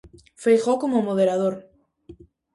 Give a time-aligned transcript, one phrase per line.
[0.43, 1.55] Feijóo como moderador.